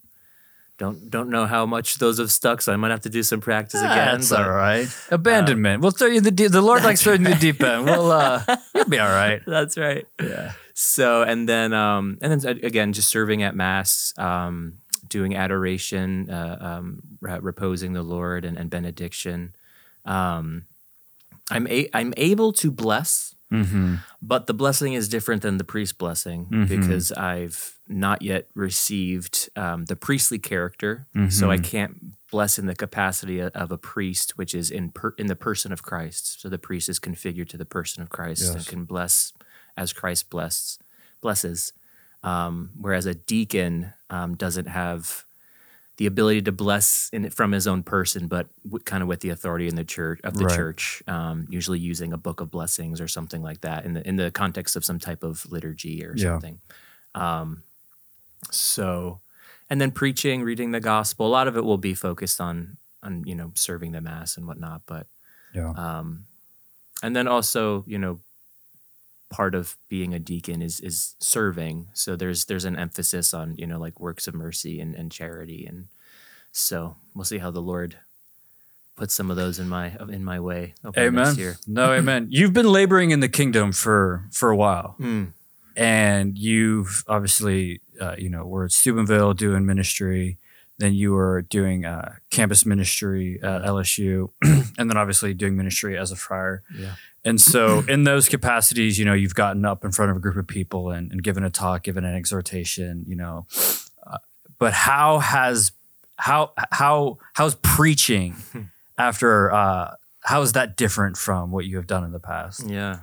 [0.78, 3.40] don't don't know how much those have stuck, so I might have to do some
[3.42, 4.14] practice again.
[4.16, 4.88] That's but- all right.
[5.10, 5.82] Abandonment.
[5.82, 6.52] we'll throw you in the deep.
[6.52, 7.84] The Lord likes throwing you in the deep end.
[7.84, 8.42] We'll uh,
[8.74, 9.42] you'll be all right.
[9.46, 10.06] That's right.
[10.22, 10.52] Yeah.
[10.78, 14.74] So and then um and then again just serving at mass, um,
[15.08, 19.54] doing adoration, uh, um, reposing the Lord and, and benediction.
[20.04, 20.66] Um,
[21.50, 23.94] I'm a- I'm able to bless, Mm-hmm.
[24.20, 26.68] but the blessing is different than the priest blessing Mhm.
[26.68, 31.64] because I've not yet received um, the priestly character, so I Mhm.
[31.64, 31.94] can't
[32.30, 35.82] bless in the capacity of a priest, which is in per- in the person of
[35.82, 36.40] Christ.
[36.42, 39.32] So the priest is configured to the person of Christ and can bless
[39.76, 40.78] as Christ blesses.
[41.20, 41.72] Blesses,
[42.22, 45.24] um, whereas a deacon um, doesn't have
[45.96, 49.30] the ability to bless in, from his own person, but w- kind of with the
[49.30, 50.54] authority in the church of the Right.
[50.54, 54.16] church, um, usually using a book of blessings or something like that in the in
[54.16, 56.32] the context of some type of liturgy or Yeah.
[56.34, 56.60] something.
[57.14, 57.62] Um,
[58.50, 59.20] so,
[59.70, 61.26] and then preaching, reading the gospel.
[61.26, 64.46] A lot of it will be focused on on you know serving the mass and
[64.46, 65.06] whatnot, but
[65.54, 65.70] Yeah.
[65.76, 66.26] um,
[67.02, 68.20] and then also you know
[69.28, 73.66] part of being a deacon is is serving so there's there's an emphasis on you
[73.66, 75.86] know like works of mercy and, and charity and
[76.52, 77.96] so we'll see how the lord
[78.96, 80.74] puts some of those in my in my way
[81.06, 81.26] Amen.
[81.66, 82.28] No, amen.
[82.30, 85.32] You've been laboring in the kingdom for for a while, Mm,
[85.76, 90.38] and you've obviously, uh, you know, were at Steubenville doing ministry.
[90.78, 94.30] Then you were doing uh, campus ministry at LSU,
[94.78, 96.62] and then obviously doing ministry as a friar.
[96.78, 96.94] yeah
[97.26, 100.36] And so, in those capacities, you know, you've gotten up in front of a group
[100.36, 103.46] of people and, and given a talk, given an exhortation, you know.
[104.06, 104.18] Uh,
[104.58, 105.72] but how has
[106.16, 108.36] how how how's preaching
[108.98, 112.64] after uh, how is that different from what you have done in the past?
[112.66, 113.00] yeah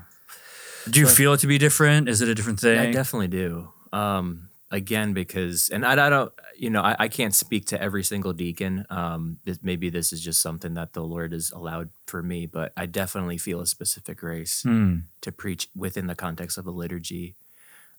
[0.89, 2.09] Do you So- feel it to be different?
[2.09, 2.79] Is it a different thing?
[2.79, 3.69] I definitely do.
[3.91, 8.03] Um, again, because and I, I don't, you know, I, I can't speak to every
[8.03, 8.85] single deacon.
[8.89, 12.73] Um, this, maybe this is just something that the Lord has allowed for me, but
[12.75, 15.07] I definitely feel a specific grace Hmm.
[15.21, 17.35] to preach within the context of a liturgy.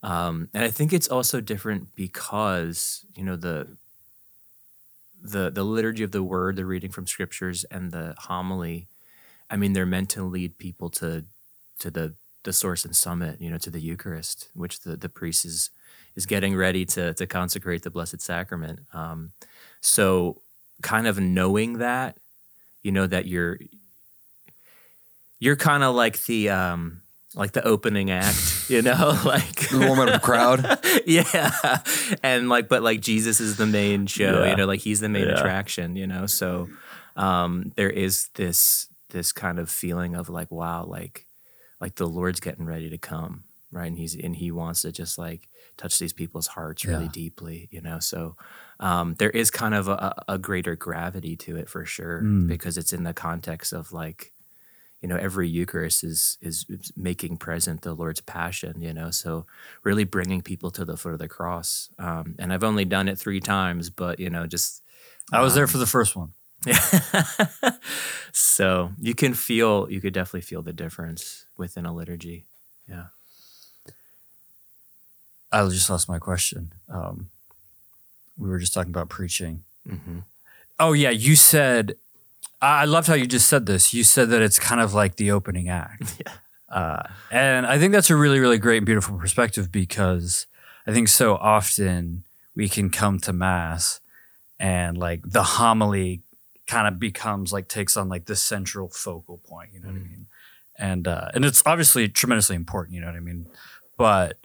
[0.02, 3.76] Um, and I think it's also different because you know the
[5.22, 8.88] the the liturgy of the word, the reading from scriptures, and the homily.
[9.50, 11.24] I mean, they're meant to lead people to
[11.80, 15.44] to the the source and summit, you know, to the Eucharist, which the the priest
[15.44, 15.70] is
[16.16, 18.80] is getting ready to to consecrate the Blessed Sacrament.
[18.92, 19.32] Um,
[19.80, 20.40] so,
[20.82, 22.16] kind of knowing that,
[22.82, 23.58] you know, that you're
[25.38, 27.02] you're kind of like the um
[27.34, 30.78] like the opening act, you know, like Warm up the crowd.
[31.06, 31.80] yeah
[32.22, 34.50] and like but like jesus is the main show Yeah.
[34.50, 35.34] you know like he's the main Yeah.
[35.38, 36.68] attraction you know so
[37.16, 41.26] um there is this this kind of feeling of like wow like
[41.80, 45.18] like the lord's getting ready to come right and he's and he wants to just
[45.18, 47.10] like touch these people's hearts really Yeah.
[47.12, 48.36] deeply you know so
[48.80, 52.46] um there is kind of a, a greater gravity to it for sure Mm.
[52.48, 54.32] because it's in the context of like
[55.00, 56.64] you know every eucharist is is
[56.96, 59.44] making present the lord's passion you know so
[59.82, 63.18] really bringing people to the foot of the cross um, and i've only done it
[63.18, 64.82] three times but you know just
[65.32, 66.32] I was there for the first one.
[66.66, 66.78] Yeah.
[68.32, 72.46] so you can feel you could definitely feel the difference within a liturgy
[72.88, 73.06] yeah
[75.60, 76.72] I just lost my question.
[76.88, 77.28] Um,
[78.36, 79.64] we were just talking about preaching.
[79.88, 80.18] hmm
[80.78, 81.94] Oh yeah, you said.
[82.60, 83.94] I I loved how you just said this.
[83.94, 86.32] You said that it's kind of like the opening act, Yeah.
[86.68, 90.46] uh, and I think that's a really, really great and beautiful perspective because
[90.86, 92.24] I think so often
[92.56, 94.00] we can come to mass
[94.58, 96.22] and like the homily
[96.66, 99.70] kind of becomes like takes on like the central focal point.
[99.74, 100.10] You know what I Mm.
[100.10, 100.26] mean?
[100.76, 102.94] And uh, and it's obviously tremendously important.
[102.96, 103.46] You know what I mean?
[103.96, 104.38] But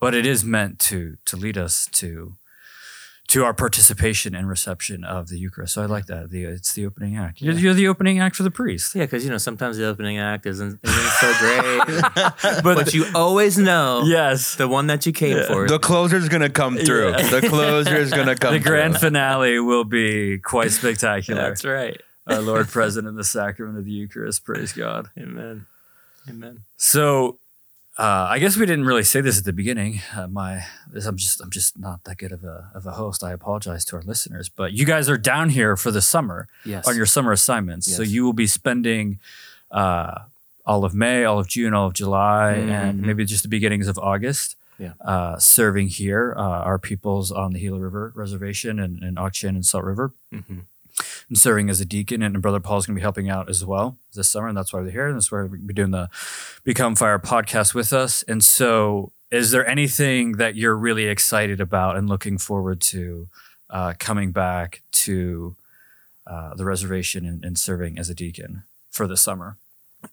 [0.00, 2.36] but it is meant to to lead us to
[3.28, 5.74] to our participation and reception of the Eucharist.
[5.74, 6.30] So I like that.
[6.30, 7.42] The, it's the opening act.
[7.42, 8.94] You're, you're the opening act for the priest.
[8.94, 13.58] Yeah, because you know sometimes the opening act isn't, isn't so great, but, you always
[13.58, 14.54] know Yes.
[14.56, 15.68] the one that you came for.
[15.68, 17.12] The closer's gonna come through.
[17.12, 18.54] The closer's gonna come.
[18.54, 19.08] The grand through.
[19.10, 21.42] finale will be quite spectacular.
[21.42, 22.00] That's right.
[22.26, 24.42] Our Lord present in the sacrament of the Eucharist.
[24.42, 25.08] Praise God.
[25.18, 25.66] Amen.
[26.30, 26.60] Amen.
[26.78, 27.38] So,
[27.98, 30.00] uh, I guess we didn't really say this at the beginning.
[30.14, 33.24] Uh, my, this, I'm just, I'm just not that good of a of a host.
[33.24, 36.86] I apologize to our listeners, but you guys are down here for the summer Yes.
[36.86, 37.92] on your summer assignments.
[37.94, 39.18] So you will be spending
[39.72, 40.20] uh,
[40.64, 43.06] all of May, all of June, all of July, and Mhm.
[43.06, 44.54] maybe just the beginnings of August.
[44.78, 44.92] Yeah.
[45.00, 49.66] Uh, serving here, uh, our peoples on the Gila River Reservation and, and Ak-Chin and
[49.66, 50.60] Salt River Mhm.
[51.28, 52.22] And serving as a deacon.
[52.22, 54.48] And Brother Paul's going to be helping out as well this summer.
[54.48, 55.08] And that's why we're here.
[55.08, 56.08] And that's why we're doing the
[56.64, 58.22] Become Fire podcast with us.
[58.24, 63.28] And so, is there anything that you're really excited about and looking forward to
[63.70, 65.54] uh, coming back to
[66.26, 69.56] uh, the reservation and, and serving as a deacon for the summer?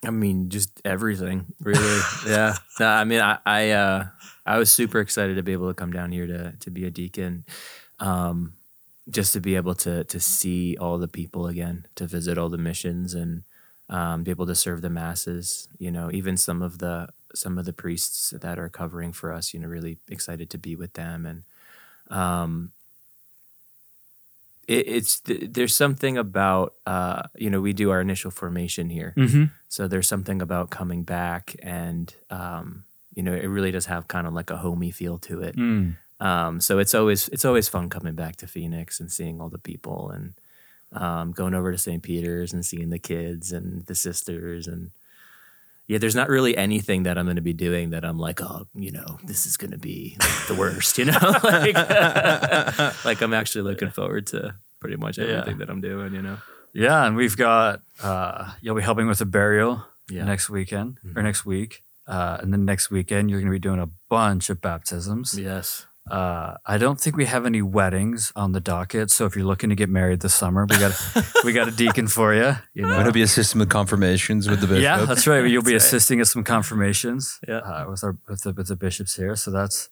[0.03, 2.01] I mean, just everything, really.
[2.27, 2.55] yeah.
[2.79, 4.07] No, I mean, I I, uh,
[4.45, 6.91] I was super excited to be able to come down here to to be a
[6.91, 7.45] deacon,
[7.99, 8.53] um,
[9.09, 12.57] just to be able to to see all the people again, to visit all the
[12.57, 13.43] missions, and
[13.89, 15.67] um, be able to serve the masses.
[15.77, 19.53] You know, even some of the some of the priests that are covering for us.
[19.53, 21.43] You know, really excited to be with them, and
[22.09, 22.71] um,
[24.67, 29.13] it, it's th- there's something about uh, you know we do our initial formation here.
[29.15, 29.45] Mm-hmm.
[29.67, 34.27] So there's something about coming back, and um, you know, it really does have kind
[34.27, 35.55] of like a homey feel to it.
[35.55, 35.95] Mm.
[36.19, 39.57] Um, so it's always it's always fun coming back to Phoenix and seeing all the
[39.59, 40.33] people, and
[40.93, 42.01] um, going over to St.
[42.01, 44.91] Peter's and seeing the kids and the sisters, and
[45.87, 48.67] yeah, there's not really anything that I'm going to be doing that I'm like, oh,
[48.73, 51.75] you know, this is going to be the worst, you know, like,
[53.05, 55.25] like I'm actually looking forward to pretty much Yeah.
[55.25, 56.37] everything that I'm doing, you know.
[56.73, 57.05] Yeah.
[57.05, 60.19] And we've got, uh, you'll be helping with a burial Yeah.
[60.21, 60.27] Mm-hmm.
[60.29, 61.83] next weekend or next week.
[62.07, 65.37] Uh, and then next weekend, you're going to be doing a bunch of baptisms.
[65.37, 65.85] Yes.
[66.09, 69.09] Uh, I don't think we have any weddings on the docket.
[69.09, 70.93] So if you're looking to get married this summer, we got
[71.43, 72.55] we got a deacon for you.
[72.75, 74.83] You know, Gonna be a system of confirmations with the bishop.
[74.83, 75.43] yeah, that's right.
[75.49, 75.87] You'll be That's right.
[75.97, 77.39] assisting us some confirmations.
[77.47, 77.57] Yeah.
[77.57, 79.35] uh, with our with the, with the bishops here.
[79.35, 79.89] So that's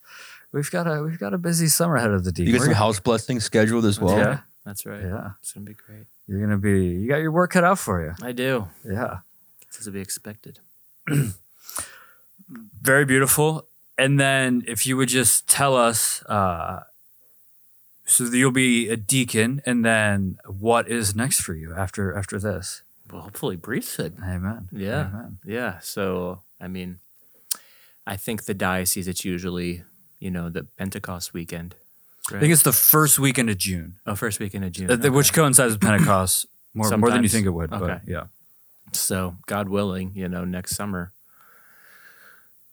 [0.52, 2.54] we've got a we've got a busy summer ahead of the deacon.
[2.54, 4.18] You get some house blessings scheduled as well.
[4.18, 4.40] Yeah.
[4.66, 5.02] That's right.
[5.02, 6.06] yeah, It's going to be great.
[6.28, 8.14] you're gonna be you got your work cut out for you.
[8.22, 8.68] I do.
[8.86, 9.18] Yeah,
[9.68, 10.60] It's to be expected.
[12.82, 13.68] very beautiful.
[13.98, 16.82] And then if you would just tell us, uh,
[18.06, 22.82] so you'll be a deacon, and then what is next for you after after this?
[23.12, 24.18] Well, hopefully priesthood.
[24.22, 24.70] Amen.
[24.72, 25.10] Yeah.
[25.14, 25.38] Amen.
[25.46, 25.80] Yeah.
[25.80, 27.00] So, I mean,
[28.08, 29.84] I think the diocese, it's usually,
[30.20, 31.76] you know, the Pentecost weekend.
[32.32, 34.90] I think it's the first weekend of June, Oh, first weekend of June.
[34.90, 37.70] uh, th- which coincides with Pentecost more more than you think it would.
[37.70, 38.00] But Okay.
[38.08, 38.24] yeah.
[38.94, 41.12] So, God willing, you know, next summer.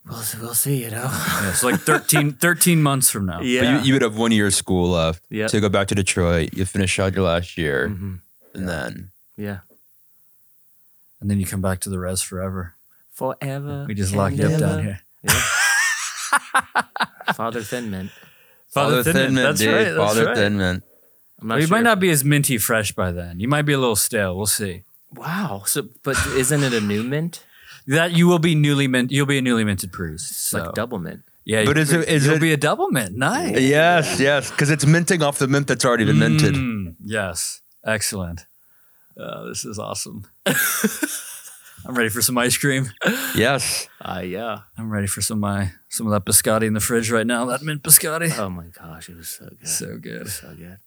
[0.05, 1.03] We'll, we'll see, you know.
[1.11, 3.37] Yeah, so like 13, 13 months from now.
[3.37, 3.79] But Yeah.
[3.79, 5.51] you, you would have one year of school left Yep.
[5.51, 6.53] to go back to Detroit.
[6.53, 8.19] You finish out your last year, Mhm.
[8.55, 9.59] and then Yeah.
[11.19, 12.73] And then you come back to the res forever.
[13.13, 13.85] Forever.
[13.87, 14.81] We just lock and you up down ever.
[14.81, 15.01] here.
[17.35, 18.11] Father Thin Mint.
[18.69, 19.73] Father Thin Mint, that's dude.
[19.73, 20.35] right, that's Father right.
[20.35, 20.83] Thin Mint.
[21.41, 23.39] I'm Well, you sure might not be as minty fresh by then.
[23.39, 24.35] You might be a little stale.
[24.35, 24.83] We'll see.
[25.13, 25.63] Wow.
[25.65, 27.43] So, but isn't it a new mint?
[27.87, 29.11] That you will be newly mint.
[29.11, 30.31] You'll be a newly minted priest.
[30.31, 30.59] It's So.
[30.63, 31.23] like double mint.
[31.43, 33.17] Yeah, But is it- is you'll it- be a double mint?
[33.17, 33.59] Nice.
[33.59, 36.53] Yes, yes, because it's minting off the mint that's already been minted.
[36.53, 38.45] Mm, yes, excellent.
[39.19, 40.25] Uh, this is awesome.
[41.83, 42.91] I'm ready for some ice cream.
[43.35, 43.87] Yes.
[43.99, 44.59] Uh, yeah.
[44.77, 47.45] I'm ready for some of my some of that biscotti in the fridge right now.
[47.45, 49.67] That mint biscotti, Oh my gosh, it was so good.
[49.67, 50.27] so good.
[50.29, 50.77] so good.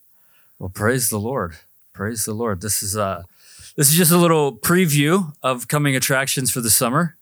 [0.59, 1.57] Well, praise the Lord.
[1.93, 2.61] Praise the Lord.
[2.61, 3.25] This is uh
[3.77, 7.17] this is just a little preview of coming attractions for the summer.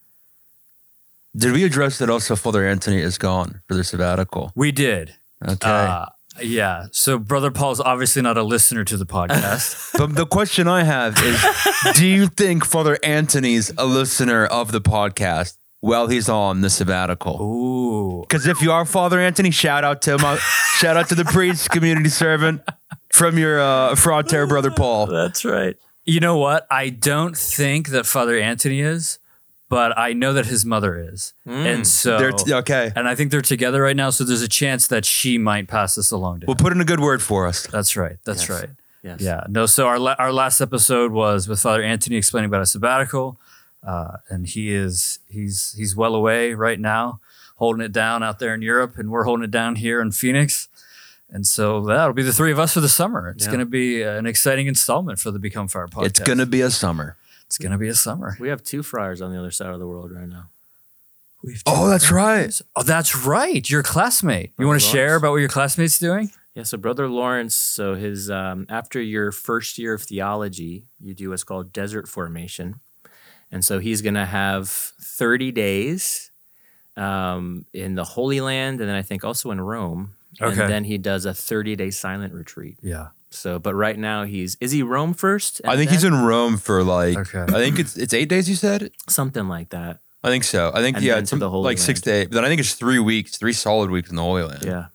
[1.34, 4.52] Did we address that also Father Anthony is gone for the sabbatical?
[4.54, 5.14] We did.
[5.42, 5.68] Okay.
[5.68, 6.06] Uh,
[6.40, 6.86] yeah.
[6.92, 9.92] So Brother Paul's obviously not a listener to the podcast.
[9.98, 11.42] but the question I have is
[11.94, 17.40] do you think Father Anthony's a listener of the podcast while he's on the sabbatical?
[17.40, 18.20] Ooh.
[18.22, 20.36] Because if you are Father Anthony, shout out to uh,
[20.76, 22.62] shout out to the priest, community servant
[23.10, 25.06] from your uh, frater brother Paul.
[25.06, 25.76] That's right.
[26.04, 26.66] You know what?
[26.70, 29.18] I don't think that Father Anthony is,
[29.68, 31.32] but I know that his mother is.
[31.46, 32.92] And so They're t- okay.
[32.96, 35.94] and I think they're together right now, so there's a chance that she might pass
[35.94, 36.58] this along to Well, him.
[36.62, 37.66] put in a good word for us.
[37.68, 38.16] That's right.
[38.24, 38.50] That's Yes.
[38.50, 38.70] right.
[39.02, 39.20] Yes.
[39.20, 39.44] Yeah.
[39.48, 43.38] No, so our la- our last episode was with Father Anthony explaining about a sabbatical.
[43.84, 47.20] Uh, and he is he's he's well away right now,
[47.56, 50.68] holding it down out there in Europe, and we're holding it down here in Phoenix.
[51.34, 53.30] And so that'll be the three of us for the summer.
[53.30, 53.52] It's Yeah.
[53.52, 56.06] going to be an exciting installment for the Become Fire podcast.
[56.06, 57.16] It's gonna be a summer.
[57.46, 58.36] It's going to be a summer.
[58.38, 60.48] We have two friars on the other side of the world right now.
[61.42, 62.60] We've Oh, that's right.
[62.76, 63.68] Oh, that's right.
[63.68, 64.52] Your classmate.
[64.58, 66.30] You want to share about what your classmate's doing?
[66.54, 71.30] Yeah, so Brother Lawrence, so his um, after your first year of theology, you do
[71.30, 72.80] what's called desert formation,
[73.50, 76.30] and so he's going to have thirty days
[76.96, 80.60] um, in the Holy Land, and then I think also in Rome, Okay.
[80.62, 82.78] and then he does a thirty day silent retreat.
[82.82, 83.08] Yeah.
[83.30, 85.60] So, but right now he's is he Rome first?
[85.64, 87.16] I think he's in Rome for like.
[87.16, 87.40] Okay.
[87.40, 88.48] I think it's it's eight days.
[88.48, 88.90] You said.
[89.08, 90.00] something like that.
[90.24, 90.70] I think so.
[90.72, 92.04] I think And yeah, it's the some, Holy like six Land.
[92.04, 92.24] to eight.
[92.30, 94.64] But then I think it's three weeks, three solid weeks in the Holy Land.
[94.64, 94.86] Yeah.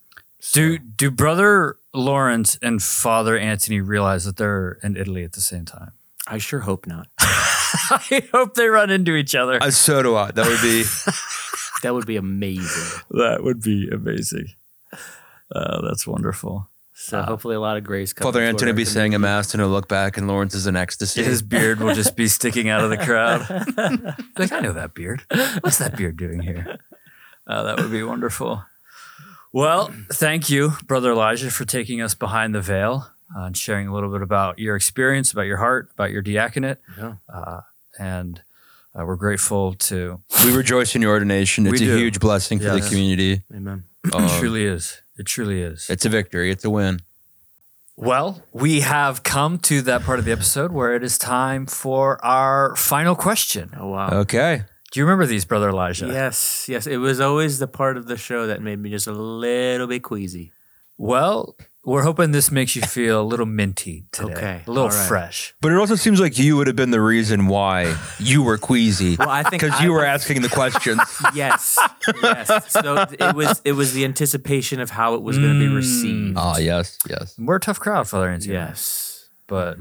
[0.53, 5.65] Do do brother Lawrence and Father Anthony realize that they're in Italy at the same
[5.65, 5.91] time?
[6.27, 7.07] I sure hope not.
[7.19, 9.61] I hope they run into each other.
[9.61, 10.31] Uh, so do I.
[10.31, 10.83] That would be.
[11.83, 13.01] That would be amazing.
[13.11, 14.47] that would be amazing.
[15.53, 16.67] Uh, that's wonderful.
[16.99, 18.11] So hopefully a lot of grace.
[18.11, 20.55] comes Father toward Anthony our be saying a mass and he'll look back, and Lawrence
[20.55, 21.23] is in ecstasy.
[21.23, 23.41] His beard will just be sticking out of the crowd.
[24.37, 25.21] like I know that beard.
[25.61, 26.77] What's that beard doing here?
[27.49, 28.61] Uh, that would be wonderful.
[29.53, 33.93] Well, thank you, Brother Elijah, for taking us behind the veil uh, and sharing a
[33.93, 36.79] little bit about your experience, about your heart, about your diaconate.
[36.97, 37.13] Yeah.
[37.33, 37.61] Uh,
[37.97, 38.41] and
[38.93, 40.19] uh, we're grateful to.
[40.43, 41.65] we rejoice in your ordination.
[41.67, 41.97] It's We a do.
[41.97, 42.83] huge blessing for Yes.
[42.83, 43.43] the community.
[43.55, 43.85] Amen.
[44.13, 45.01] Um, it truly is.
[45.17, 45.89] It truly is.
[45.89, 46.51] it's a victory.
[46.51, 46.99] It's a win.
[47.95, 52.23] Well, we have come to that part of the episode where it is time for
[52.23, 53.71] our final question.
[53.77, 54.09] Oh wow.
[54.11, 54.63] Okay.
[54.91, 56.07] Do you remember these, Brother Elijah?
[56.07, 56.87] Yes, yes.
[56.87, 60.03] It was always the part of the show that made me just a little bit
[60.03, 60.53] queasy.
[60.97, 64.33] Well, we're hoping this makes you feel a little minty today.
[64.33, 65.07] Okay, A little all right.
[65.07, 65.55] fresh.
[65.61, 69.15] But it also seems like you would have been the reason why you were queasy.
[69.17, 70.99] Well, I think Because I you were was- asking the questions.
[71.33, 71.77] Yes,
[72.21, 72.71] yes.
[72.71, 76.37] So it was it was the anticipation of how it was going to be received.
[76.37, 77.35] Ah, yes, yes.
[77.39, 78.53] We're a tough crowd, Father Anthony.
[78.53, 79.29] Yes.
[79.47, 79.77] But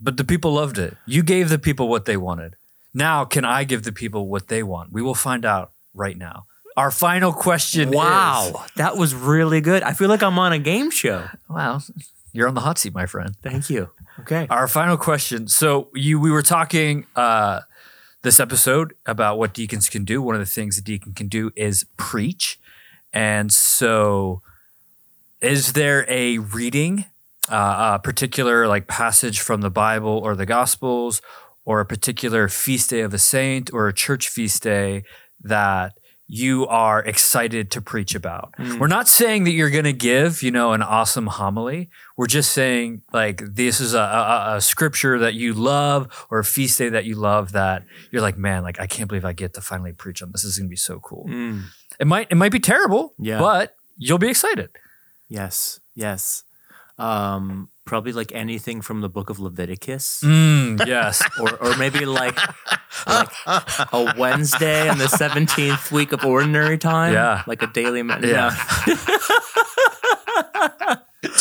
[0.00, 0.96] but the people loved it.
[1.06, 2.56] You gave the people what they wanted.
[2.94, 4.92] Now can I give the people what they want?
[4.92, 6.46] We will find out right now.
[6.78, 9.82] Our final question is Wow, that was really good.
[9.82, 11.28] I feel like I'm on a game show.
[11.50, 11.80] Wow.
[12.32, 13.34] You're on the hot seat, my friend.
[13.42, 13.90] Thank you.
[14.20, 14.46] Okay.
[14.48, 15.48] Our final question.
[15.48, 17.62] So you we were talking uh
[18.22, 20.22] this episode about what deacons can do.
[20.22, 22.60] One of the things a deacon can do is preach.
[23.12, 24.42] And so
[25.40, 27.06] is there a reading,
[27.48, 31.22] uh, a particular like passage from the Bible or the Gospels,
[31.64, 35.02] or a particular feast day of a saint or a church feast day
[35.42, 35.97] that
[36.30, 38.52] you are excited to preach about?
[38.78, 41.88] We're not saying that you're going to give, you know, an awesome homily.
[42.18, 46.44] We're just saying like this is a, a, a scripture that you love or a
[46.44, 49.54] feast day that you love that you're like, man, like I can't believe I get
[49.54, 50.42] to finally preach on this.
[50.42, 51.24] This is going to be so cool.
[51.28, 51.62] Mm.
[51.98, 53.38] It might it might be terrible, Yeah.
[53.40, 54.68] but you'll be excited.
[55.28, 55.80] Yes.
[55.94, 56.44] Yes.
[56.98, 60.20] Um, probably like anything from the book of Leviticus.
[60.22, 61.22] Mm, yes.
[61.40, 62.38] Or, or maybe like,
[63.06, 67.14] like a Wednesday in the 17th week of ordinary time.
[67.14, 67.42] Yeah.
[67.46, 68.02] Like a daily.
[68.02, 68.54] Me- Yeah.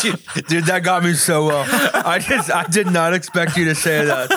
[0.02, 1.66] dude, dude, that got me so well.
[1.94, 4.32] I just, I did not expect you to say that,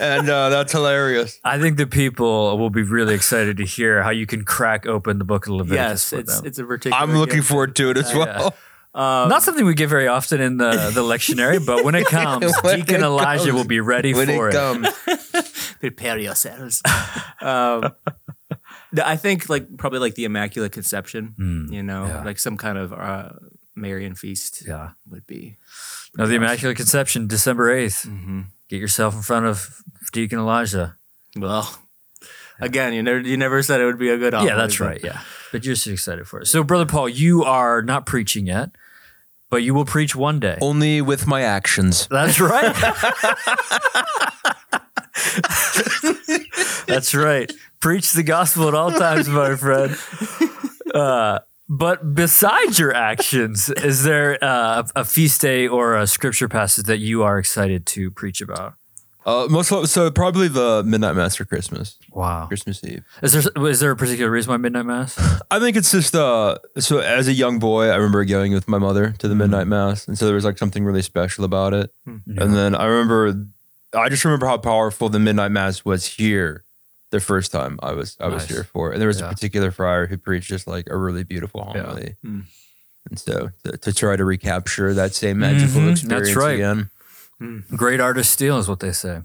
[0.00, 1.38] and uh, that's hilarious.
[1.44, 5.18] I think the people will be really excited to hear how you can crack open
[5.18, 6.10] the book of Leviticus Yes.
[6.10, 6.46] for It's, them.
[6.46, 6.96] it's a particular.
[7.02, 7.48] I'm looking gift.
[7.48, 8.54] forward to it as well.
[8.94, 12.78] Not something we get very often in the, the lectionary, but when it comes, When
[12.80, 13.54] Deacon it Elijah comes.
[13.54, 14.58] will be ready When for it it.
[14.58, 14.88] comes,
[15.80, 16.80] prepare yourselves.
[17.40, 17.92] um,
[19.02, 22.24] I think like probably like the Immaculate Conception, you know, yeah.
[22.24, 23.30] like some kind of uh,
[23.74, 24.90] Marian feast Yeah.
[25.10, 25.56] would be.
[26.16, 28.06] No, the Immaculate Conception, December 8th.
[28.06, 28.40] Mm-hmm.
[28.68, 30.96] Get yourself in front of Deacon Elijah.
[31.36, 31.76] Well,
[32.60, 34.32] again, you never you never said it would be a good.
[34.32, 35.00] yeah, that's right.
[35.02, 35.20] Yeah.
[35.50, 36.46] But you're just excited for it.
[36.46, 38.70] So, Brother Paul, you are not preaching yet,
[39.54, 40.58] but you will preach one day.
[40.60, 42.08] only with my actions.
[42.08, 42.74] That's right.
[46.88, 47.52] That's right.
[47.78, 49.96] Preach the gospel at all times, my friend.
[50.92, 51.38] Uh,
[51.68, 56.98] but besides your actions, is there uh, a feast day or a scripture passage that
[56.98, 58.74] you are excited to preach about?
[59.26, 62.46] Uh, most of, so probably the midnight mass for Christmas, Wow.
[62.46, 63.04] Christmas Eve.
[63.22, 65.18] Is there is there a particular reason why midnight mass?
[65.50, 68.78] I think it's just uh so as a young boy, I remember going with my
[68.78, 71.90] mother to the midnight mass, and so there was like something really special about it.
[72.06, 72.22] And
[72.54, 73.46] then I remember,
[73.94, 76.64] I just remember how powerful the midnight mass was here,
[77.10, 78.48] the first time I was I was Nice.
[78.54, 78.94] here for, it.
[78.94, 79.26] and there was Yeah.
[79.26, 81.82] a particular friar who preached just like a really beautiful Yeah.
[81.82, 82.44] homily, Mm.
[83.08, 86.54] and so to, to try to recapture that same magical Mhm, experience that's right.
[86.56, 86.90] again.
[87.76, 89.22] Great artist steal is what they say.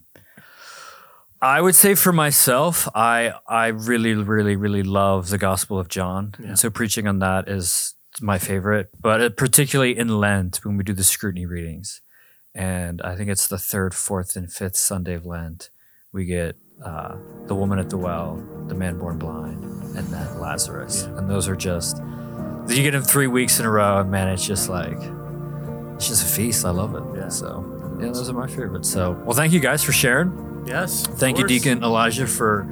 [1.42, 6.34] I would say for myself, I I really really really love the Gospel of John,
[6.38, 10.94] and so preaching on that is my favorite, but particularly in Lent when we do
[10.94, 12.02] the scrutiny readings.
[12.56, 15.70] And I think it's the third, fourth, and fifth Sunday of Lent.
[16.12, 17.16] We get uh,
[17.46, 19.64] the woman at the well, the man born blind,
[19.96, 21.04] and then Lazarus.
[21.04, 22.02] And those are just,
[22.68, 24.98] you get them three weeks in a row, and man, it's just like,
[25.96, 26.66] it's just a feast.
[26.66, 27.04] I love it.
[27.16, 27.30] Yeah.
[27.30, 27.62] So,
[28.00, 28.90] yeah, those are my favorites.
[28.90, 30.64] So, well, thank you guys for sharing.
[30.66, 31.08] Yes.
[31.08, 31.48] of Thank you.
[31.48, 32.68] Deacon Elijah, for,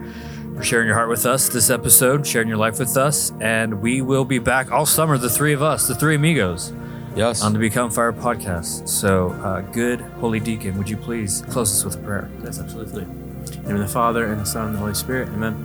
[0.56, 3.32] for sharing your heart with us this episode, sharing your life with us.
[3.42, 6.74] And we will be back all summer, the three of us, the three amigos,
[7.16, 7.42] Yes.
[7.42, 8.88] on the Become Fire podcast.
[8.88, 12.30] So, uh, good Holy Deacon, would you please close us with a prayer?
[12.44, 13.04] Yes, absolutely.
[13.04, 15.30] In the name of the Father and the Son and the Holy Spirit.
[15.30, 15.56] Amen.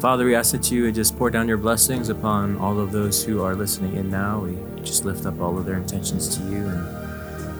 [0.00, 3.24] Father, we ask that you would just pour down your blessings upon all of those
[3.24, 4.40] who are listening in now.
[4.40, 7.07] We just lift up all of their intentions to you, and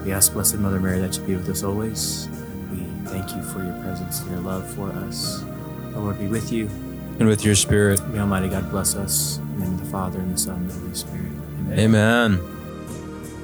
[0.09, 2.31] we ask Blessed Mother Mary that you be with us always.
[2.71, 2.79] We
[3.11, 5.45] thank you for your presence and your love for us.
[5.93, 6.71] The Lord be with you.
[7.19, 8.01] and with your spirit.
[8.09, 9.37] May Almighty God bless us.
[9.37, 11.27] In the name of the Father and the Son and the Holy Spirit.
[11.73, 11.79] Amen.
[11.79, 12.39] Amen.